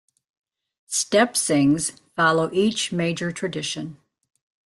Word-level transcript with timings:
Step 0.87 1.37
Sings 1.37 1.91
follow 2.15 2.49
each 2.51 2.91
major 2.91 3.31
tradition. 3.31 3.97